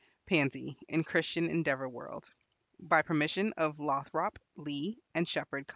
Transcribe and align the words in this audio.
Pansy, 0.25 0.79
in 0.87 1.03
Christian 1.03 1.47
Endeavor 1.47 1.87
World. 1.87 2.27
By 2.79 3.03
permission 3.03 3.53
of 3.55 3.79
Lothrop, 3.79 4.39
Lee 4.55 4.99
& 5.15 5.25
Shepard 5.25 5.67
Co. 5.67 5.69